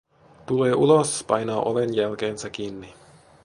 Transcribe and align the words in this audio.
Tulee 0.45 0.75
ulos, 0.75 1.23
painaa 1.23 1.61
oven 1.61 1.95
jälkeensä 1.95 2.49
kiinni. 2.49 2.93